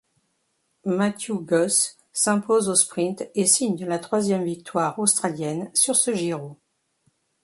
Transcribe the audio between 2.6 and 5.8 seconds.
au sprint et signe la troisième victoire australienne